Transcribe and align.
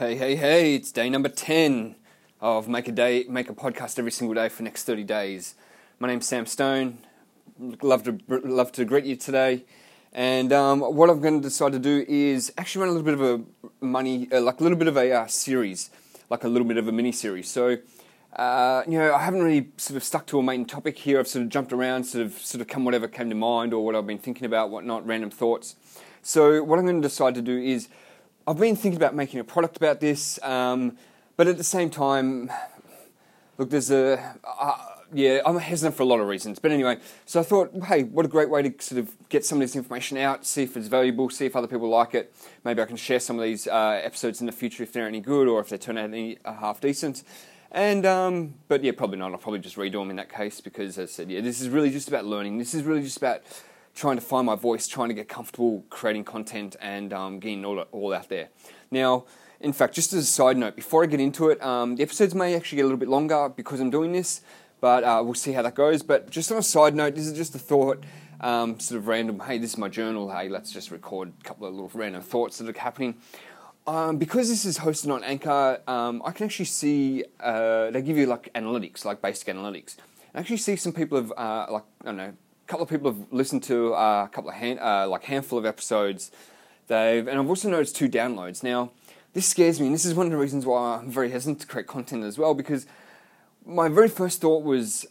Hey, 0.00 0.16
hey, 0.16 0.34
hey, 0.34 0.74
it's 0.76 0.90
day 0.92 1.10
number 1.10 1.28
10 1.28 1.94
of 2.40 2.68
Make 2.68 2.88
a 2.88 2.90
Day, 2.90 3.26
Make 3.28 3.50
a 3.50 3.52
Podcast 3.52 3.98
every 3.98 4.10
single 4.10 4.34
day 4.34 4.48
for 4.48 4.62
next 4.62 4.84
30 4.84 5.04
days. 5.04 5.56
My 5.98 6.08
name's 6.08 6.26
Sam 6.26 6.46
Stone. 6.46 6.96
Love 7.82 8.04
to, 8.04 8.18
love 8.26 8.72
to 8.72 8.86
greet 8.86 9.04
you 9.04 9.14
today. 9.14 9.64
And 10.14 10.54
um, 10.54 10.80
what 10.80 11.10
I'm 11.10 11.20
going 11.20 11.42
to 11.42 11.46
decide 11.46 11.72
to 11.72 11.78
do 11.78 12.06
is 12.08 12.50
actually 12.56 12.80
run 12.80 12.88
a 12.88 12.92
little 12.92 13.04
bit 13.04 13.12
of 13.12 13.20
a 13.20 13.84
money, 13.84 14.26
uh, 14.32 14.40
like 14.40 14.60
a 14.60 14.62
little 14.62 14.78
bit 14.78 14.88
of 14.88 14.96
a 14.96 15.12
uh, 15.12 15.26
series, 15.26 15.90
like 16.30 16.44
a 16.44 16.48
little 16.48 16.66
bit 16.66 16.78
of 16.78 16.88
a 16.88 16.92
mini 16.92 17.12
series. 17.12 17.50
So, 17.50 17.76
uh, 18.36 18.84
you 18.86 18.98
know, 18.98 19.14
I 19.14 19.18
haven't 19.18 19.42
really 19.42 19.68
sort 19.76 19.98
of 19.98 20.02
stuck 20.02 20.24
to 20.28 20.38
a 20.38 20.42
main 20.42 20.64
topic 20.64 20.96
here. 20.96 21.20
I've 21.20 21.28
sort 21.28 21.42
of 21.42 21.50
jumped 21.50 21.74
around, 21.74 22.04
sort 22.04 22.24
of, 22.24 22.32
sort 22.38 22.62
of 22.62 22.68
come 22.68 22.86
whatever 22.86 23.06
came 23.06 23.28
to 23.28 23.36
mind 23.36 23.74
or 23.74 23.84
what 23.84 23.94
I've 23.94 24.06
been 24.06 24.16
thinking 24.16 24.46
about, 24.46 24.70
whatnot, 24.70 25.06
random 25.06 25.28
thoughts. 25.28 25.76
So, 26.22 26.64
what 26.64 26.78
I'm 26.78 26.86
going 26.86 27.02
to 27.02 27.06
decide 27.06 27.34
to 27.34 27.42
do 27.42 27.58
is 27.58 27.88
I've 28.46 28.58
been 28.58 28.76
thinking 28.76 28.96
about 28.96 29.14
making 29.14 29.38
a 29.40 29.44
product 29.44 29.76
about 29.76 30.00
this, 30.00 30.42
um, 30.42 30.96
but 31.36 31.46
at 31.46 31.56
the 31.58 31.64
same 31.64 31.90
time, 31.90 32.50
look, 33.58 33.70
there's 33.70 33.90
a. 33.90 34.36
Uh, 34.44 34.76
yeah, 35.12 35.40
I'm 35.44 35.58
hesitant 35.58 35.96
for 35.96 36.04
a 36.04 36.06
lot 36.06 36.20
of 36.20 36.28
reasons. 36.28 36.60
But 36.60 36.70
anyway, 36.70 36.98
so 37.26 37.40
I 37.40 37.42
thought, 37.42 37.72
hey, 37.86 38.04
what 38.04 38.24
a 38.24 38.28
great 38.28 38.48
way 38.48 38.62
to 38.62 38.72
sort 38.82 39.00
of 39.00 39.28
get 39.28 39.44
some 39.44 39.58
of 39.58 39.62
this 39.62 39.74
information 39.74 40.16
out, 40.18 40.46
see 40.46 40.62
if 40.62 40.76
it's 40.76 40.86
valuable, 40.86 41.28
see 41.30 41.46
if 41.46 41.56
other 41.56 41.66
people 41.66 41.88
like 41.88 42.14
it. 42.14 42.32
Maybe 42.64 42.80
I 42.80 42.84
can 42.84 42.96
share 42.96 43.18
some 43.18 43.36
of 43.36 43.42
these 43.42 43.66
uh, 43.66 44.00
episodes 44.04 44.40
in 44.40 44.46
the 44.46 44.52
future 44.52 44.84
if 44.84 44.92
they're 44.92 45.08
any 45.08 45.20
good 45.20 45.48
or 45.48 45.60
if 45.60 45.68
they 45.68 45.78
turn 45.78 45.98
out 45.98 46.04
any 46.04 46.38
uh, 46.44 46.54
half 46.54 46.80
decent. 46.80 47.24
And 47.72 48.06
um, 48.06 48.54
but 48.68 48.82
yeah, 48.84 48.92
probably 48.92 49.18
not. 49.18 49.32
I'll 49.32 49.38
probably 49.38 49.60
just 49.60 49.76
redo 49.76 49.94
them 49.94 50.10
in 50.10 50.16
that 50.16 50.32
case 50.32 50.60
because, 50.60 50.96
as 50.98 51.10
I 51.10 51.12
said, 51.12 51.30
yeah, 51.30 51.40
this 51.40 51.60
is 51.60 51.68
really 51.68 51.90
just 51.90 52.08
about 52.08 52.24
learning. 52.24 52.58
This 52.58 52.74
is 52.74 52.84
really 52.84 53.02
just 53.02 53.16
about 53.16 53.42
trying 53.94 54.16
to 54.16 54.22
find 54.22 54.46
my 54.46 54.54
voice, 54.54 54.86
trying 54.86 55.08
to 55.08 55.14
get 55.14 55.28
comfortable 55.28 55.84
creating 55.90 56.24
content 56.24 56.76
and 56.80 57.12
um, 57.12 57.38
getting 57.38 57.64
all, 57.64 57.80
all 57.92 58.12
out 58.12 58.28
there. 58.28 58.48
Now, 58.90 59.24
in 59.60 59.72
fact, 59.72 59.94
just 59.94 60.12
as 60.12 60.24
a 60.24 60.26
side 60.26 60.56
note, 60.56 60.74
before 60.74 61.02
I 61.02 61.06
get 61.06 61.20
into 61.20 61.50
it, 61.50 61.62
um, 61.62 61.96
the 61.96 62.02
episodes 62.02 62.34
may 62.34 62.54
actually 62.54 62.76
get 62.76 62.82
a 62.82 62.86
little 62.86 62.98
bit 62.98 63.08
longer 63.08 63.48
because 63.48 63.80
I'm 63.80 63.90
doing 63.90 64.12
this, 64.12 64.40
but 64.80 65.04
uh, 65.04 65.20
we'll 65.22 65.34
see 65.34 65.52
how 65.52 65.62
that 65.62 65.74
goes. 65.74 66.02
But 66.02 66.30
just 66.30 66.50
on 66.50 66.58
a 66.58 66.62
side 66.62 66.94
note, 66.94 67.14
this 67.14 67.26
is 67.26 67.34
just 67.34 67.54
a 67.54 67.58
thought, 67.58 68.02
um, 68.40 68.80
sort 68.80 68.98
of 68.98 69.06
random. 69.06 69.40
Hey, 69.40 69.58
this 69.58 69.72
is 69.72 69.78
my 69.78 69.88
journal. 69.88 70.30
Hey, 70.30 70.48
let's 70.48 70.72
just 70.72 70.90
record 70.90 71.32
a 71.40 71.44
couple 71.44 71.66
of 71.66 71.74
little 71.74 71.90
random 71.92 72.22
thoughts 72.22 72.58
that 72.58 72.74
are 72.74 72.80
happening. 72.80 73.16
Um, 73.86 74.16
because 74.18 74.48
this 74.48 74.64
is 74.64 74.78
hosted 74.78 75.12
on 75.12 75.24
Anchor, 75.24 75.80
um, 75.86 76.22
I 76.24 76.32
can 76.32 76.46
actually 76.46 76.66
see 76.66 77.24
uh, 77.40 77.90
they 77.90 78.02
give 78.02 78.16
you 78.16 78.26
like 78.26 78.52
analytics, 78.54 79.04
like 79.04 79.20
basic 79.20 79.48
analytics. 79.54 79.96
I 80.34 80.38
actually 80.38 80.58
see 80.58 80.76
some 80.76 80.92
people 80.92 81.18
have 81.18 81.32
uh, 81.36 81.66
like 81.70 81.84
I 82.00 82.04
don't 82.04 82.16
know 82.16 82.32
couple 82.70 82.84
of 82.84 82.88
people 82.88 83.10
have 83.10 83.32
listened 83.32 83.64
to 83.64 83.92
uh, 83.94 84.26
a 84.26 84.28
couple 84.32 84.48
of 84.48 84.56
hand, 84.56 84.78
uh, 84.78 85.08
like 85.08 85.24
handful 85.24 85.58
of 85.58 85.66
episodes. 85.66 86.30
They've 86.86 87.26
and 87.26 87.38
I've 87.38 87.48
also 87.48 87.68
noticed 87.68 87.96
two 87.96 88.08
downloads. 88.08 88.62
Now, 88.62 88.92
this 89.32 89.46
scares 89.46 89.80
me, 89.80 89.86
and 89.86 89.94
this 89.94 90.04
is 90.04 90.14
one 90.14 90.26
of 90.26 90.32
the 90.32 90.38
reasons 90.38 90.64
why 90.64 90.98
I'm 90.98 91.10
very 91.10 91.30
hesitant 91.30 91.60
to 91.62 91.66
create 91.66 91.88
content 91.88 92.22
as 92.22 92.38
well. 92.38 92.54
Because 92.54 92.86
my 93.66 93.88
very 93.88 94.08
first 94.08 94.40
thought 94.40 94.62
was, 94.62 95.04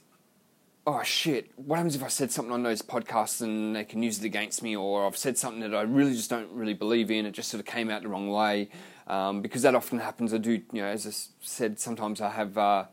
oh 0.87 1.03
shit, 1.03 1.51
what 1.57 1.75
happens 1.75 1.97
if 1.97 2.03
I 2.03 2.07
said 2.07 2.31
something 2.31 2.53
on 2.53 2.63
those 2.63 2.81
podcasts 2.81 3.41
and 3.41 3.75
they 3.75 3.83
can 3.83 4.01
use 4.01 4.19
it 4.19 4.25
against 4.25 4.63
me, 4.63 4.77
or 4.77 5.05
I've 5.05 5.17
said 5.17 5.37
something 5.37 5.59
that 5.59 5.75
I 5.75 5.81
really 5.81 6.13
just 6.13 6.29
don't 6.29 6.49
really 6.53 6.73
believe 6.73 7.11
in. 7.11 7.25
It 7.25 7.31
just 7.31 7.49
sort 7.49 7.59
of 7.59 7.65
came 7.65 7.89
out 7.89 8.03
the 8.03 8.07
wrong 8.07 8.29
way. 8.29 8.69
Um, 9.07 9.41
because 9.41 9.63
that 9.63 9.75
often 9.75 9.99
happens. 9.99 10.33
I 10.33 10.37
do, 10.37 10.61
you 10.71 10.81
know, 10.81 10.87
as 10.87 11.05
I 11.07 11.11
said, 11.41 11.79
sometimes 11.79 12.21
I 12.21 12.29
have. 12.29 12.57
Uh, 12.57 12.85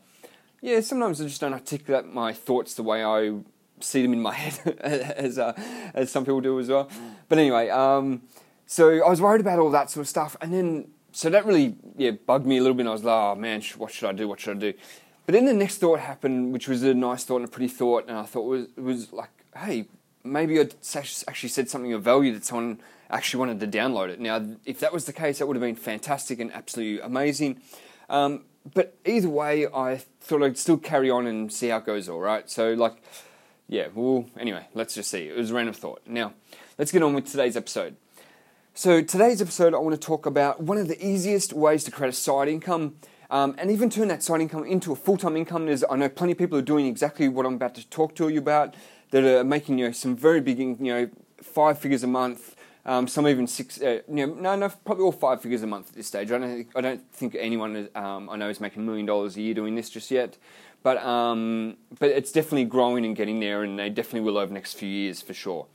yeah, 0.61 0.81
sometimes 0.81 1.21
I 1.21 1.25
just 1.25 1.39
don't 1.39 1.53
articulate 1.53 2.05
my 2.07 2.33
thoughts 2.33 2.73
the 2.73 2.81
way 2.81 3.03
I 3.03 3.35
see 3.79 4.01
them 4.01 4.13
in 4.13 4.21
my 4.21 4.33
head 4.43 4.77
as 4.81 5.37
uh, 5.37 5.53
as 5.93 6.11
some 6.11 6.23
people 6.25 6.41
do 6.41 6.59
as 6.59 6.69
well. 6.69 6.89
But 7.29 7.37
anyway, 7.37 7.69
um, 7.69 8.23
so 8.65 9.03
I 9.03 9.09
was 9.09 9.21
worried 9.21 9.41
about 9.41 9.59
all 9.59 9.71
that 9.71 9.89
sort 9.89 10.01
of 10.01 10.09
stuff, 10.09 10.35
and 10.41 10.53
then 10.53 10.89
so 11.11 11.29
that 11.29 11.45
really 11.45 11.75
yeah 11.95 12.11
bugged 12.11 12.45
me 12.45 12.57
a 12.57 12.61
little 12.61 12.75
bit. 12.75 12.87
I 12.87 12.91
was 12.91 13.03
like, 13.03 13.13
oh 13.13 13.35
man, 13.35 13.61
what 13.77 13.91
should 13.91 14.09
I 14.09 14.13
do? 14.13 14.27
What 14.27 14.39
should 14.39 14.57
I 14.57 14.59
do? 14.59 14.73
But 15.25 15.33
then 15.33 15.45
the 15.45 15.53
next 15.53 15.79
thought 15.79 15.99
happened, 15.99 16.53
which 16.53 16.67
was 16.69 16.83
a 16.83 16.93
nice 16.93 17.25
thought 17.25 17.37
and 17.37 17.45
a 17.45 17.49
pretty 17.49 17.67
thought, 17.67 18.07
and 18.07 18.17
I 18.17 18.23
thought 18.23 18.43
was 18.43 18.67
was 18.77 19.11
like, 19.11 19.29
hey, 19.55 19.87
maybe 20.23 20.59
I 20.59 20.63
actually 20.63 21.49
said 21.49 21.69
something 21.69 21.93
of 21.93 22.03
value 22.03 22.33
that 22.33 22.45
someone 22.45 22.79
actually 23.09 23.39
wanted 23.39 23.59
to 23.59 23.67
download 23.67 24.09
it. 24.09 24.19
Now, 24.19 24.45
if 24.65 24.79
that 24.79 24.93
was 24.93 25.05
the 25.05 25.13
case, 25.13 25.39
that 25.39 25.47
would 25.47 25.55
have 25.55 25.61
been 25.61 25.75
fantastic 25.75 26.39
and 26.39 26.51
absolutely 26.53 27.01
amazing. 27.01 27.61
Um, 28.09 28.43
but 28.73 28.97
either 29.05 29.29
way, 29.29 29.65
I 29.67 30.01
thought 30.21 30.43
I'd 30.43 30.57
still 30.57 30.77
carry 30.77 31.09
on 31.09 31.25
and 31.25 31.51
see 31.51 31.69
how 31.69 31.77
it 31.77 31.85
goes. 31.85 32.09
All 32.09 32.19
right, 32.19 32.49
so 32.49 32.73
like 32.73 33.01
yeah, 33.67 33.87
well, 33.93 34.25
anyway, 34.39 34.65
let's 34.73 34.95
just 34.95 35.11
see. 35.11 35.27
It 35.27 35.35
was 35.35 35.51
a 35.51 35.53
random 35.53 35.73
thought. 35.73 36.01
Now, 36.05 36.33
let's 36.77 36.91
get 36.91 37.03
on 37.03 37.13
with 37.13 37.25
today's 37.25 37.57
episode. 37.57 37.95
So, 38.73 39.01
today's 39.01 39.41
episode, 39.41 39.73
I 39.73 39.77
want 39.79 39.99
to 39.99 40.05
talk 40.05 40.25
about 40.25 40.61
one 40.61 40.77
of 40.77 40.87
the 40.87 41.05
easiest 41.05 41.51
ways 41.51 41.83
to 41.85 41.91
create 41.91 42.09
a 42.09 42.13
side 42.13 42.47
income 42.47 42.95
um, 43.29 43.55
and 43.57 43.69
even 43.71 43.89
turn 43.89 44.07
that 44.07 44.23
side 44.23 44.39
income 44.39 44.65
into 44.65 44.91
a 44.91 44.95
full 44.95 45.17
time 45.17 45.35
income. 45.35 45.65
There's, 45.65 45.83
I 45.89 45.95
know 45.95 46.09
plenty 46.09 46.33
of 46.33 46.37
people 46.37 46.57
are 46.57 46.63
doing 46.63 46.85
exactly 46.85 47.27
what 47.27 47.45
I'm 47.45 47.55
about 47.55 47.75
to 47.75 47.87
talk 47.89 48.15
to 48.15 48.29
you 48.29 48.39
about 48.39 48.75
that 49.11 49.23
are 49.23 49.43
making 49.43 49.79
you 49.79 49.87
know, 49.87 49.91
some 49.91 50.15
very 50.15 50.41
big, 50.41 50.59
you 50.59 50.75
know, 50.79 51.09
five 51.41 51.79
figures 51.79 52.03
a 52.03 52.07
month. 52.07 52.55
Um, 52.87 53.05
some 53.05 53.27
even 53.27 53.47
six, 53.47 53.81
uh, 53.81 53.99
you 54.07 54.25
know, 54.25 54.33
no, 54.33 54.55
no, 54.55 54.69
probably 54.85 55.03
all 55.03 55.11
five 55.11 55.41
figures 55.41 55.61
a 55.61 55.67
month 55.67 55.89
at 55.89 55.95
this 55.95 56.07
stage. 56.07 56.31
I 56.31 56.37
don't, 56.37 56.67
I 56.73 56.79
don't 56.79 57.11
think 57.11 57.35
anyone 57.37 57.89
um, 57.93 58.29
I 58.29 58.37
know 58.37 58.47
is 58.47 58.61
making 58.61 58.81
a 58.81 58.85
million 58.85 59.05
dollars 59.05 59.35
a 59.35 59.41
year 59.41 59.53
doing 59.53 59.75
this 59.75 59.89
just 59.89 60.09
yet. 60.09 60.37
But 60.83 61.03
um, 61.03 61.75
but 61.99 62.11
it's 62.11 62.31
definitely 62.31 62.63
growing 62.63 63.03
and 63.05 63.13
getting 63.13 63.41
there, 63.41 63.63
and 63.63 63.77
they 63.77 63.89
definitely 63.89 64.21
will 64.21 64.37
over 64.37 64.47
the 64.47 64.53
next 64.53 64.75
few 64.75 64.87
years 64.87 65.21
for 65.21 65.33
sure. 65.33 65.67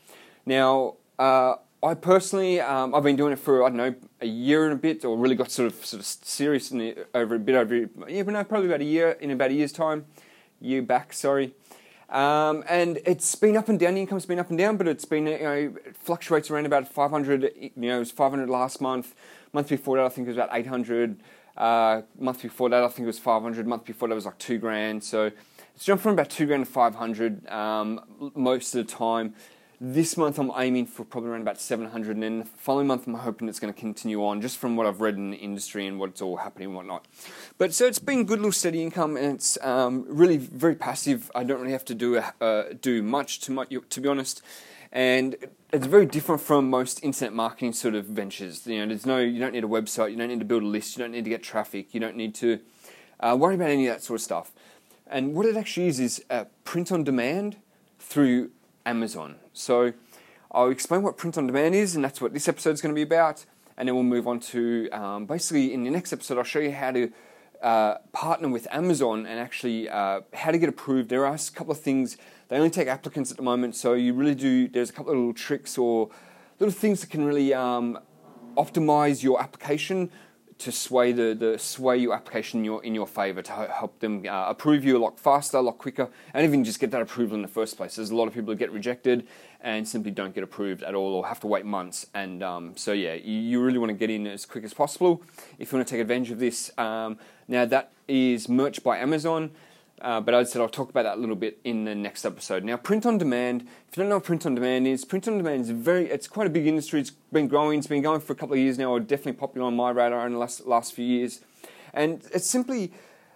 Now, 0.47 0.95
uh, 1.19 1.57
I 1.83 1.95
personally, 1.95 2.61
um, 2.61 2.95
I've 2.95 3.03
been 3.03 3.17
doing 3.17 3.33
it 3.33 3.39
for 3.39 3.63
I 3.63 3.69
don't 3.69 3.77
know 3.77 3.95
a 4.23 4.27
year 4.27 4.65
and 4.65 4.73
a 4.73 4.77
bit, 4.77 5.05
or 5.05 5.19
really 5.19 5.35
got 5.35 5.51
sort 5.51 5.71
of 5.71 5.85
sort 5.85 6.01
of 6.01 6.07
serious 6.07 6.71
in 6.71 6.79
the, 6.79 7.07
over 7.15 7.35
a 7.35 7.39
bit 7.39 7.57
over 7.57 7.77
yeah, 8.09 8.23
but 8.23 8.33
no, 8.33 8.43
probably 8.45 8.69
about 8.69 8.81
a 8.81 8.85
year 8.85 9.11
in 9.21 9.33
about 9.33 9.51
a 9.51 9.55
year's 9.55 9.73
time, 9.73 10.07
year 10.61 10.81
back, 10.81 11.13
sorry. 11.13 11.55
Um, 12.13 12.63
and 12.69 13.01
it's 13.07 13.35
been 13.35 13.57
up 13.57 13.71
and 13.71 13.81
down. 13.81 13.95
The 13.95 14.03
income's 14.03 14.27
been 14.27 14.39
up 14.39 14.51
and 14.51 14.59
down, 14.59 14.77
but 14.77 14.87
it's 14.87 15.07
been 15.07 15.27
you 15.27 15.39
know 15.39 15.73
it 15.85 15.97
fluctuates 15.97 16.51
around 16.51 16.67
about 16.67 16.87
500. 16.87 17.53
You 17.59 17.71
know, 17.75 17.97
it 17.97 18.01
was 18.01 18.11
500 18.11 18.51
last 18.51 18.83
month. 18.83 19.15
Month 19.55 19.71
before 19.71 19.97
that, 19.97 20.05
I 20.05 20.09
think 20.11 20.27
it 20.27 20.31
was 20.31 20.37
about 20.37 20.51
800. 20.53 21.19
Uh, 21.57 22.03
month 22.19 22.43
before 22.43 22.69
that, 22.69 22.85
I 22.85 22.89
think 22.89 23.01
it 23.01 23.07
was 23.07 23.19
500. 23.19 23.67
Month 23.67 23.87
before 23.87 24.09
that 24.09 24.15
was 24.15 24.27
like 24.27 24.39
two 24.39 24.59
grand. 24.59 25.03
So 25.03 25.31
it's 25.75 25.85
jumped 25.85 26.03
from 26.03 26.13
about 26.13 26.29
two 26.29 26.47
grand 26.47 26.67
to 26.67 26.71
500 26.71 27.49
um, 27.49 28.33
most 28.35 28.75
of 28.75 28.87
the 28.87 28.93
time. 28.93 29.35
This 29.85 30.17
month 30.17 30.39
I'm 30.39 30.53
aiming 30.55 30.87
for 30.87 31.05
probably 31.05 31.31
around 31.31 31.41
about 31.41 31.61
700, 31.61 32.15
and 32.15 32.23
then 32.23 32.39
the 32.39 32.45
following 32.45 32.87
month 32.87 33.09
I'm 33.09 33.15
hoping 33.15 33.49
it's 33.49 33.59
going 33.59 33.75
to 33.75 33.81
continue 33.81 34.25
on, 34.25 34.41
just 34.41 34.59
from 34.59 34.77
what 34.77 34.87
I've 34.87 35.01
read 35.01 35.17
in 35.17 35.33
the 35.33 35.39
industry 35.39 35.89
and 35.89 35.99
what's 35.99 36.23
all 36.23 36.37
happening 36.37 36.69
and 36.69 36.77
whatnot. 36.77 37.05
But 37.59 37.75
so 37.75 37.87
it's 37.87 37.99
been 37.99 38.25
good 38.25 38.39
little 38.39 38.53
steady 38.53 38.81
income, 38.81 39.17
and 39.17 39.35
it's 39.35 39.59
um, 39.61 40.05
really 40.07 40.37
very 40.37 40.77
passive. 40.77 41.33
I 41.35 41.43
don't 41.43 41.59
really 41.59 41.73
have 41.73 41.85
to 41.87 41.97
do 41.97 42.19
uh, 42.19 42.63
do 42.81 43.03
much 43.03 43.41
to 43.41 43.51
much, 43.51 43.75
to 43.91 44.01
be 44.01 44.09
honest 44.09 44.41
and 44.93 45.37
it's 45.73 45.87
very 45.87 46.05
different 46.05 46.43
from 46.43 46.69
most 46.69 47.03
internet 47.03 47.33
marketing 47.33 47.73
sort 47.73 47.95
of 47.95 48.05
ventures. 48.05 48.67
You 48.67 48.81
know, 48.81 48.87
there's 48.87 49.07
no, 49.07 49.19
you 49.19 49.41
don't 49.41 49.53
need 49.53 49.65
a 49.65 49.69
website, 49.69 50.11
you 50.11 50.19
don't 50.19 50.29
need 50.29 50.39
to 50.41 50.45
build 50.45 50.63
a 50.63 50.67
list, 50.67 50.97
you 50.97 51.03
don't 51.03 51.13
need 51.13 51.25
to 51.25 51.31
get 51.31 51.43
traffic, 51.43 51.95
you 51.95 51.99
don't 51.99 52.15
need 52.15 52.35
to 52.37 52.61
uh, 53.19 53.35
worry 53.41 53.55
about 53.55 53.71
any 53.71 53.89
of 53.89 53.95
that 53.95 54.03
sort 54.03 54.21
of 54.21 54.23
stuff. 54.23 54.53
And 55.07 55.35
what 55.35 55.47
it 55.47 55.57
actually 55.57 55.89
is 55.89 55.99
is 55.99 56.23
uh, 56.29 56.45
print 56.65 56.93
on 56.93 57.05
demand 57.05 57.57
through 57.99 58.51
Amazon. 58.87 59.37
So 59.53 59.93
I'll 60.51 60.71
explain 60.71 61.03
what 61.03 61.17
print 61.17 61.39
on 61.39 61.47
demand 61.47 61.75
is, 61.75 61.95
and 61.95 62.05
that's 62.05 62.21
what 62.21 62.33
this 62.33 62.49
episode 62.49 62.71
is 62.71 62.81
going 62.81 62.95
to 62.95 62.99
be 62.99 63.03
about. 63.03 63.45
And 63.77 63.89
then 63.89 63.95
we'll 63.95 64.05
move 64.05 64.29
on 64.29 64.39
to 64.41 64.89
um, 64.91 65.27
basically 65.27 65.73
in 65.73 65.85
the 65.85 65.91
next 65.91 66.13
episode, 66.13 66.39
I'll 66.39 66.45
show 66.45 66.59
you 66.59 66.73
how 66.73 66.93
to 66.93 67.11
uh, 67.63 67.99
partner 68.13 68.49
with 68.49 68.67
Amazon 68.71 69.25
and 69.25 69.39
actually 69.39 69.89
uh, 69.89 70.21
how 70.35 70.51
to 70.51 70.59
get 70.59 70.69
approved. 70.69 71.09
There 71.09 71.25
are 71.25 71.35
a 71.35 71.39
couple 71.55 71.73
of 71.73 71.81
things 71.81 72.17
they 72.49 72.57
only 72.57 72.71
take 72.71 72.89
applicants 72.89 73.31
at 73.31 73.37
the 73.37 73.43
moment, 73.43 73.77
so 73.77 73.95
you 73.95 74.13
really 74.13 74.35
do. 74.35 74.69
There's 74.69 74.91
a 74.91 74.93
couple 74.93 75.13
of 75.13 75.19
little 75.19 75.33
tricks 75.33 75.79
or 75.79 76.11
little 76.59 76.73
things 76.73 77.01
that 77.01 77.11
can 77.11 77.25
really 77.25 77.55
um, 77.55 77.99
optimize 78.57 79.23
your 79.23 79.41
application 79.41 80.11
to 80.63 80.71
sway 80.71 81.11
the, 81.11 81.35
the 81.35 81.59
sway 81.59 81.97
your 81.99 82.15
application 82.15 82.61
in 82.61 82.65
your 82.65 82.85
in 82.85 82.95
your 82.95 83.07
favor 83.07 83.43
to 83.43 83.53
help 83.53 83.99
them 83.99 84.25
uh, 84.27 84.49
approve 84.49 84.85
you 84.85 84.97
a 84.97 85.03
lot 85.03 85.19
faster, 85.19 85.57
a 85.57 85.61
lot 85.61 85.79
quicker, 85.79 86.09
and 86.33 86.45
even 86.45 86.63
just 86.63 86.79
get 86.79 86.93
that 86.93 87.03
approval 87.03 87.35
in 87.35 87.43
the 87.43 87.49
first 87.49 87.77
place. 87.77 87.97
There's 87.97 88.11
a 88.11 88.17
lot 88.17 88.29
of 88.29 88.35
people 88.35 88.51
that 88.51 88.59
get 88.59 88.71
rejected 88.71 89.27
and 89.61 89.87
simply 89.87 90.13
don't 90.13 90.35
get 90.35 90.45
approved 90.45 90.83
at 90.85 90.95
all, 90.95 91.15
or 91.15 91.27
have 91.27 91.41
to 91.41 91.49
wait 91.49 91.65
months. 91.65 92.07
And 92.15 92.43
um, 92.43 92.77
so 92.77 92.93
yeah, 92.93 93.15
you, 93.15 93.39
you, 93.39 93.61
really 93.61 93.79
want 93.79 93.91
to 93.91 93.95
get 93.95 94.11
in 94.11 94.27
as 94.27 94.47
quick 94.47 94.65
as 94.65 94.73
possible 94.73 95.23
if 95.59 95.73
you 95.73 95.79
want 95.79 95.89
to 95.89 95.95
take 95.95 96.01
advantage 96.01 96.31
of 96.31 96.39
this. 96.39 96.71
Um, 96.79 97.19
now 97.49 97.65
that 97.65 97.93
is 98.07 98.49
merch 98.49 98.85
by 98.85 98.99
Amazon. 98.99 99.51
Uh, 100.03 100.21
but 100.21 100.35
I 100.35 100.43
said, 100.43 100.61
I'll 100.61 100.69
talk 100.69 100.91
about 100.91 101.05
that 101.05 101.17
a 101.17 101.21
little 101.21 101.37
bit 101.37 101.61
in 101.63 101.85
the 101.85 101.95
next 101.95 102.25
episode. 102.25 102.65
Now, 102.65 102.77
print 102.77 103.07
on 103.07 103.19
demand. 103.19 103.63
If 103.89 103.97
you 103.97 104.03
don't 104.03 104.11
know 104.11 104.17
what 104.17 104.25
print 104.25 104.45
on 104.45 104.57
demand 104.57 104.89
is, 104.89 105.05
print 105.05 105.29
on 105.29 105.39
demand 105.39 105.63
is 105.63 105.71
very. 105.71 106.11
It's 106.11 106.27
quite 106.27 106.49
a 106.49 106.51
big 106.51 106.67
industry. 106.67 107.01
It's 107.01 107.13
been 107.33 107.47
growing. 107.47 107.79
It's 107.79 107.87
been 107.87 108.03
going 108.03 108.21
for 108.21 108.33
a 108.33 108.37
couple 108.37 108.55
of 108.55 108.59
years 108.59 108.79
now. 108.79 108.91
Or 108.91 108.99
definitely 108.99 109.35
popular 109.35 109.69
on 109.69 109.77
my 109.77 109.91
radar 109.91 110.27
in 110.27 110.33
the 110.33 110.39
last 110.39 110.67
last 110.67 110.93
few 110.93 111.07
years. 111.07 111.41
And 111.95 112.23
it's 112.35 112.49
simply 112.49 112.93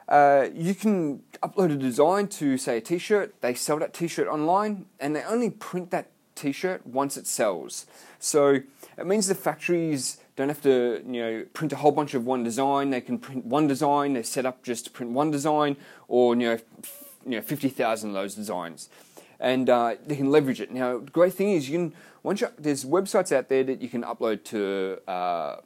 uh, 0.09 0.49
you 0.53 0.75
can 0.75 1.23
upload 1.41 1.73
a 1.73 1.77
design 1.77 2.27
to 2.29 2.59
say 2.59 2.79
a 2.79 2.81
T-shirt. 2.81 3.41
They 3.43 3.55
sell 3.55 3.79
that 3.79 3.95
T-shirt 3.95 4.27
online, 4.27 4.87
and 4.99 5.15
they 5.15 5.23
only 5.23 5.51
print 5.51 5.93
that 5.93 6.11
T-shirt 6.35 6.85
once 6.85 7.17
it 7.17 7.29
sells. 7.29 7.87
So 8.19 8.61
it 8.99 9.07
means 9.07 9.29
the 9.29 9.37
factories 9.37 10.19
don't 10.37 10.49
have 10.49 10.63
to 10.63 11.03
you 11.07 11.21
know 11.23 11.45
print 11.55 11.73
a 11.73 11.77
whole 11.77 11.93
bunch 11.93 12.15
of 12.15 12.25
one 12.25 12.45
design. 12.45 12.91
They 12.91 13.01
can 13.01 13.19
print 13.19 13.45
one 13.45 13.67
design. 13.67 14.13
They're 14.13 14.23
set 14.23 14.47
up 14.47 14.63
just 14.63 14.85
to 14.85 14.91
print 14.91 15.13
one 15.13 15.31
design, 15.31 15.77
or 16.09 16.35
you 16.35 16.41
know, 16.41 16.53
f- 16.53 17.15
you 17.25 17.33
know, 17.33 17.43
fifty 17.43 17.69
thousand 17.69 18.11
of 18.11 18.15
those 18.15 18.35
designs, 18.35 18.89
and 19.41 19.69
uh, 19.69 19.97
they 20.07 20.17
can 20.17 20.31
leverage 20.31 20.61
it. 20.61 20.71
Now, 20.71 20.99
the 20.99 21.11
great 21.11 21.35
thing 21.35 21.51
is 21.51 21.69
you 21.69 21.79
can 21.79 21.95
once 22.23 22.41
you, 22.41 22.49
there's 22.59 22.85
websites 22.85 23.35
out 23.35 23.49
there 23.49 23.65
that 23.65 23.81
you 23.81 23.89
can 23.89 24.03
upload 24.03 24.45
to, 24.45 24.99
uh, 25.09 25.57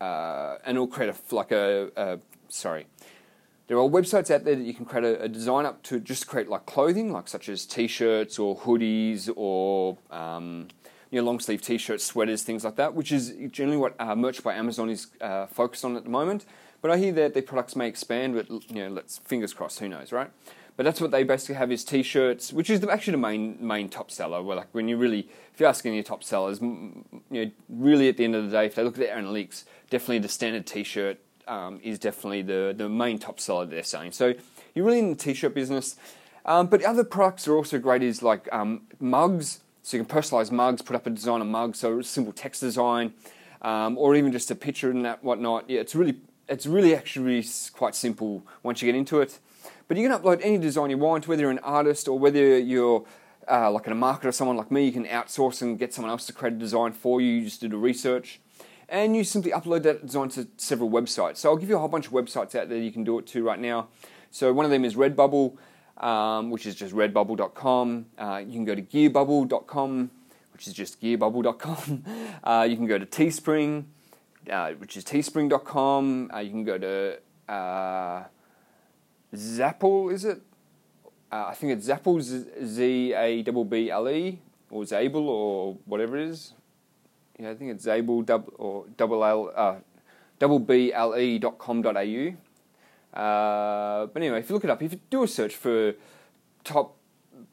uh, 0.00 0.58
and 0.64 0.76
it'll 0.76 0.86
create 0.86 1.14
a 1.14 1.34
like 1.34 1.52
a, 1.52 1.90
a 1.96 2.18
sorry. 2.48 2.86
There 3.66 3.78
are 3.78 3.88
websites 3.88 4.30
out 4.30 4.44
there 4.44 4.56
that 4.56 4.64
you 4.64 4.74
can 4.74 4.84
create 4.84 5.04
a, 5.04 5.22
a, 5.22 5.28
design 5.28 5.64
up 5.64 5.82
to 5.84 5.98
just 5.98 6.26
create 6.26 6.50
like 6.50 6.66
clothing, 6.66 7.12
like 7.12 7.28
such 7.28 7.48
as 7.48 7.64
t-shirts 7.64 8.38
or 8.38 8.58
hoodies 8.58 9.30
or 9.34 9.96
um, 10.10 10.68
you 11.14 11.20
know, 11.20 11.26
long 11.26 11.38
sleeve 11.38 11.62
t-shirts, 11.62 12.02
sweaters, 12.02 12.42
things 12.42 12.64
like 12.64 12.74
that, 12.74 12.92
which 12.92 13.12
is 13.12 13.32
generally 13.52 13.76
what 13.76 13.94
uh, 14.00 14.16
Merch 14.16 14.42
by 14.42 14.54
Amazon 14.54 14.90
is 14.90 15.06
uh, 15.20 15.46
focused 15.46 15.84
on 15.84 15.94
at 15.96 16.02
the 16.02 16.10
moment. 16.10 16.44
But 16.82 16.90
I 16.90 16.98
hear 16.98 17.12
that 17.12 17.34
their 17.34 17.42
products 17.42 17.76
may 17.76 17.86
expand, 17.86 18.34
but 18.34 18.50
you 18.50 18.82
know, 18.82 18.88
let's 18.88 19.18
fingers 19.18 19.54
crossed. 19.54 19.78
Who 19.78 19.88
knows, 19.88 20.10
right? 20.10 20.28
But 20.76 20.82
that's 20.82 21.00
what 21.00 21.12
they 21.12 21.22
basically 21.22 21.54
have 21.54 21.70
is 21.70 21.84
t-shirts, 21.84 22.52
which 22.52 22.68
is 22.68 22.84
actually 22.84 23.12
the 23.12 23.18
main 23.18 23.56
main 23.60 23.88
top 23.88 24.10
seller. 24.10 24.42
Where 24.42 24.56
like 24.56 24.66
when 24.72 24.88
you 24.88 24.96
really, 24.96 25.28
if 25.52 25.60
you're 25.60 25.68
asking 25.68 25.94
your 25.94 26.02
top 26.02 26.24
sellers, 26.24 26.60
you 26.60 27.04
know, 27.30 27.50
really 27.68 28.08
at 28.08 28.16
the 28.16 28.24
end 28.24 28.34
of 28.34 28.46
the 28.46 28.50
day, 28.50 28.66
if 28.66 28.74
they 28.74 28.82
look 28.82 28.94
at 28.94 29.06
their 29.06 29.16
analytics, 29.16 29.62
definitely 29.90 30.18
the 30.18 30.28
standard 30.28 30.66
t-shirt 30.66 31.18
um, 31.46 31.78
is 31.84 32.00
definitely 32.00 32.42
the 32.42 32.74
the 32.76 32.88
main 32.88 33.20
top 33.20 33.38
seller 33.38 33.66
they're 33.66 33.84
selling. 33.84 34.10
So 34.10 34.34
you're 34.74 34.84
really 34.84 34.98
in 34.98 35.10
the 35.10 35.16
t-shirt 35.16 35.54
business. 35.54 35.94
Um, 36.44 36.66
but 36.66 36.82
other 36.82 37.04
products 37.04 37.46
are 37.46 37.54
also 37.54 37.78
great. 37.78 38.02
Is 38.02 38.20
like 38.20 38.48
um, 38.52 38.82
mugs. 38.98 39.60
So 39.84 39.98
you 39.98 40.04
can 40.04 40.16
personalize 40.16 40.50
mugs, 40.50 40.80
put 40.80 40.96
up 40.96 41.06
a 41.06 41.10
design 41.10 41.42
of 41.42 41.46
mugs, 41.46 41.78
so 41.78 42.00
simple 42.00 42.32
text 42.32 42.62
design, 42.62 43.12
um, 43.60 43.98
or 43.98 44.16
even 44.16 44.32
just 44.32 44.50
a 44.50 44.54
picture 44.54 44.90
and 44.90 45.04
that 45.04 45.22
whatnot. 45.22 45.68
Yeah, 45.68 45.80
it's 45.80 45.94
really 45.94 46.16
it's 46.48 46.64
really 46.64 46.96
actually 46.96 47.44
quite 47.74 47.94
simple 47.94 48.46
once 48.62 48.80
you 48.80 48.90
get 48.90 48.96
into 48.96 49.20
it. 49.20 49.38
But 49.86 49.98
you 49.98 50.08
can 50.08 50.18
upload 50.18 50.40
any 50.42 50.56
design 50.56 50.88
you 50.88 50.96
want, 50.96 51.28
whether 51.28 51.42
you're 51.42 51.50
an 51.50 51.58
artist 51.58 52.08
or 52.08 52.18
whether 52.18 52.58
you're 52.58 53.04
uh, 53.46 53.70
like 53.70 53.86
in 53.86 53.92
a 53.92 53.96
marketer, 53.96 54.24
or 54.24 54.32
someone 54.32 54.56
like 54.56 54.70
me. 54.70 54.86
You 54.86 54.92
can 54.92 55.04
outsource 55.04 55.60
and 55.60 55.78
get 55.78 55.92
someone 55.92 56.10
else 56.10 56.24
to 56.28 56.32
create 56.32 56.54
a 56.54 56.58
design 56.58 56.92
for 56.92 57.20
you. 57.20 57.34
You 57.34 57.44
just 57.44 57.60
do 57.60 57.68
the 57.68 57.76
research, 57.76 58.40
and 58.88 59.14
you 59.14 59.22
simply 59.22 59.52
upload 59.52 59.82
that 59.82 60.06
design 60.06 60.30
to 60.30 60.48
several 60.56 60.88
websites. 60.88 61.36
So 61.36 61.50
I'll 61.50 61.58
give 61.58 61.68
you 61.68 61.76
a 61.76 61.78
whole 61.78 61.88
bunch 61.88 62.06
of 62.06 62.12
websites 62.12 62.54
out 62.54 62.70
there 62.70 62.78
you 62.78 62.90
can 62.90 63.04
do 63.04 63.18
it 63.18 63.26
to 63.26 63.44
right 63.44 63.60
now. 63.60 63.88
So 64.30 64.50
one 64.54 64.64
of 64.64 64.70
them 64.70 64.82
is 64.82 64.94
Redbubble 64.94 65.58
um, 65.98 66.50
which 66.50 66.66
is 66.66 66.74
just 66.74 66.94
redbubble.com. 66.94 68.06
Uh, 68.18 68.42
you 68.44 68.52
can 68.52 68.64
go 68.64 68.74
to 68.74 68.82
gearbubble.com, 68.82 70.10
which 70.52 70.66
is 70.66 70.74
just 70.74 71.00
gearbubble.com. 71.00 72.04
Uh, 72.44 72.66
you 72.68 72.76
can 72.76 72.86
go 72.86 72.98
to 72.98 73.06
Teespring, 73.06 73.84
uh, 74.50 74.72
which 74.72 74.98
is 74.98 75.04
teespring.com. 75.04 76.30
Uh, 76.34 76.38
you 76.40 76.50
can 76.50 76.62
go 76.62 76.76
to 76.76 77.18
uh, 77.48 78.24
Zapple, 79.34 80.12
is 80.12 80.26
it? 80.26 80.42
Uh, 81.32 81.46
I 81.48 81.54
think 81.54 81.72
it's 81.72 81.88
Zapple, 81.88 82.20
Z 82.20 83.12
A 83.14 83.42
B 83.42 83.64
B 83.64 83.90
L 83.90 84.08
E, 84.08 84.38
or 84.70 84.82
Zable, 84.82 85.22
or 85.22 85.78
whatever 85.86 86.18
it 86.18 86.28
is. 86.28 86.52
Yeah, 87.38 87.50
I 87.50 87.54
think 87.54 87.70
it's 87.72 87.86
Zable, 87.86 88.24
double, 88.24 88.52
or 88.56 88.84
double 88.96 89.24
L, 89.24 89.52
uh, 89.56 89.76
double 90.38 90.58
B 90.58 90.92
L 90.92 91.16
E 91.16 91.38
dot 91.38 91.58
com 91.58 91.82
dot 91.82 91.96
au. 91.96 92.34
Uh, 93.14 94.06
but 94.06 94.20
anyway, 94.22 94.40
if 94.40 94.48
you 94.48 94.54
look 94.54 94.64
it 94.64 94.70
up, 94.70 94.82
if 94.82 94.92
you 94.92 95.00
do 95.08 95.22
a 95.22 95.28
search 95.28 95.54
for 95.54 95.94
top 96.64 96.96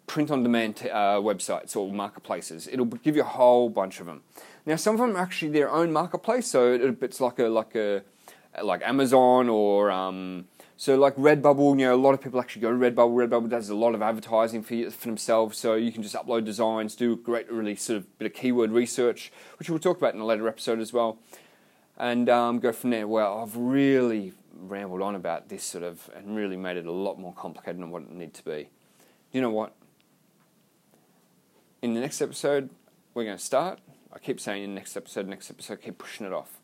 print 0.08 0.32
on 0.32 0.44
demand 0.44 0.90
uh, 0.92 1.22
websites 1.22 1.76
or 1.76 1.92
marketplaces, 1.92 2.68
it'll 2.68 2.86
give 2.86 3.16
you 3.16 3.22
a 3.22 3.26
whole 3.26 3.70
bunch 3.70 4.00
of 4.00 4.08
them. 4.08 4.24
Now, 4.66 4.76
some 4.76 4.96
of 4.96 5.02
them 5.02 5.16
are 5.16 5.20
actually 5.20 5.52
their 5.52 5.70
own 5.70 5.94
marketplace, 5.94 6.48
so 6.48 6.74
it's 7.02 7.22
like 7.22 7.40
a 7.40 7.44
like 7.44 7.76
a 7.76 8.04
like 8.64 8.82
Amazon 8.82 9.50
or 9.50 9.92
um, 9.92 10.46
so 10.78 10.96
like 10.98 11.16
Redbubble. 11.16 11.80
You 11.80 11.86
know, 11.86 11.96
a 11.96 11.96
lot 11.96 12.14
of 12.14 12.22
people 12.22 12.40
actually 12.40 12.64
go 12.64 12.72
to 12.72 12.78
Redbubble. 12.78 13.30
Redbubble 13.30 13.50
does 13.50 13.70
a 13.70 13.76
lot 13.76 13.94
of 13.94 14.02
advertising 14.02 14.64
for, 14.64 14.90
for 14.90 15.08
themselves, 15.08 15.58
so 15.60 15.76
you 15.76 15.92
can 15.92 16.02
just 16.02 16.16
upload 16.16 16.44
designs, 16.44 16.96
do 16.96 17.14
a 17.14 17.16
great, 17.16 17.52
really 17.52 17.76
sort 17.76 17.98
of 17.98 18.18
bit 18.18 18.26
of 18.26 18.34
keyword 18.34 18.72
research, 18.72 19.32
which 19.60 19.70
we'll 19.70 19.80
talk 19.80 19.98
about 19.98 20.16
in 20.16 20.20
a 20.20 20.26
later 20.26 20.48
episode 20.48 20.80
as 20.80 20.92
well, 20.92 21.20
and 21.98 22.30
um, 22.30 22.60
go 22.60 22.72
from 22.72 22.90
there. 22.90 23.08
Well, 23.08 23.40
I've 23.40 23.56
really 23.56 24.34
rambled 24.56 25.02
on 25.02 25.16
about 25.16 25.50
this 25.50 25.64
sort 25.64 25.84
of 25.84 26.10
and 26.16 26.36
really 26.36 26.58
made 26.58 26.78
it 26.78 26.86
a 26.86 26.92
lot 26.92 27.20
more 27.20 27.34
complicated 27.34 27.82
than 27.82 27.92
what 27.92 28.04
it 28.04 28.12
needed 28.12 28.34
to 28.36 28.44
be. 28.44 28.70
You 29.32 29.42
know 29.42 29.50
what? 29.50 29.74
In 31.82 31.94
the 31.94 32.00
next 32.00 32.22
episode, 32.22 32.70
we're 33.14 33.24
going 33.24 33.38
to 33.38 33.44
start. 33.44 33.80
I 34.14 34.20
keep 34.20 34.40
saying 34.40 34.64
in 34.64 34.70
the 34.72 34.76
next 34.76 34.98
episode, 34.98 35.28
next 35.28 35.50
episode, 35.50 35.82
keep 35.82 35.98
pushing 35.98 36.26
it 36.26 36.34
off. 36.34 36.60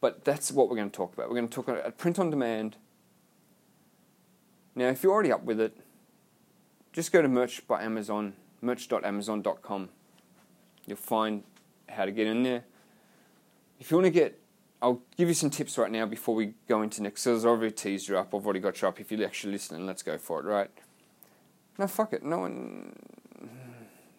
But 0.00 0.24
that's 0.24 0.50
what 0.50 0.68
we're 0.68 0.76
going 0.76 0.90
to 0.90 0.96
talk 0.96 1.12
about. 1.12 1.28
We're 1.28 1.36
going 1.36 1.48
to 1.48 1.54
talk 1.54 1.68
about 1.68 1.98
print 1.98 2.18
on 2.18 2.30
demand. 2.30 2.76
Now, 4.74 4.88
if 4.88 5.02
you're 5.02 5.12
already 5.12 5.32
up 5.32 5.44
with 5.44 5.60
it, 5.60 5.76
just 6.92 7.12
go 7.12 7.22
to 7.22 7.28
merch 7.28 7.66
by 7.66 7.82
Amazon, 7.82 8.34
merch.amazon.com. 8.60 9.88
You'll 10.86 10.96
find 10.96 11.44
how 11.88 12.04
to 12.04 12.10
get 12.10 12.26
in 12.26 12.42
there. 12.42 12.64
If 13.78 13.90
you 13.90 13.96
want 13.96 14.06
to 14.06 14.10
get 14.10 14.39
I'll 14.82 15.02
give 15.16 15.28
you 15.28 15.34
some 15.34 15.50
tips 15.50 15.76
right 15.76 15.90
now 15.90 16.06
before 16.06 16.34
we 16.34 16.54
go 16.68 16.82
into 16.82 17.02
next. 17.02 17.22
So 17.22 17.36
I've 17.36 17.44
already 17.44 17.72
teased 17.72 18.08
you 18.08 18.16
up. 18.16 18.34
I've 18.34 18.44
already 18.44 18.60
got 18.60 18.80
you 18.80 18.88
up. 18.88 18.98
If 18.98 19.12
you're 19.12 19.26
actually 19.26 19.52
listening, 19.52 19.86
let's 19.86 20.02
go 20.02 20.16
for 20.16 20.40
it, 20.40 20.44
right? 20.44 20.70
No, 21.78 21.86
fuck 21.86 22.12
it. 22.12 22.22
No 22.22 22.38
one. 22.40 22.94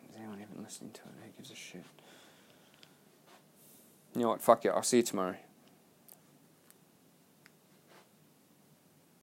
Is 0.09 0.15
anyone 0.17 0.39
even 0.39 0.63
listening 0.63 0.91
to 0.91 1.01
it? 1.01 1.07
Who 1.25 1.31
gives 1.37 1.51
a 1.51 1.55
shit? 1.55 1.83
You 4.15 4.21
know 4.21 4.29
what? 4.29 4.41
Fuck 4.41 4.65
it. 4.65 4.69
I'll 4.69 4.83
see 4.83 4.97
you 4.97 5.03
tomorrow. 5.03 5.35